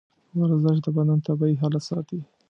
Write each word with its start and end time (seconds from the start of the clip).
ورزش 0.39 0.77
د 0.85 0.87
بدن 0.95 1.19
طبیعي 1.27 1.55
حالت 1.61 1.83
ساتي. 1.89 2.19